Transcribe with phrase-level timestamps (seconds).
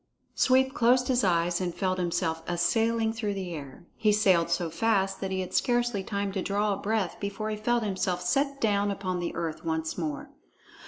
[0.33, 3.85] Sweep closed his eyes and felt himself a sailing through the air.
[3.95, 7.55] He sailed so fast that he had scarcely time to draw a breath before he
[7.55, 10.31] felt himself set down upon the earth once more.